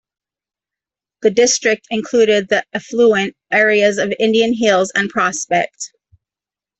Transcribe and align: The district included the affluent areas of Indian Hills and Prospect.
The 1.21 1.29
district 1.29 1.85
included 1.91 2.49
the 2.49 2.63
affluent 2.73 3.35
areas 3.51 3.99
of 3.99 4.11
Indian 4.17 4.51
Hills 4.51 4.91
and 4.95 5.11
Prospect. 5.11 5.91